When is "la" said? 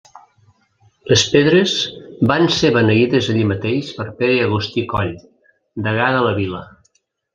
6.31-6.37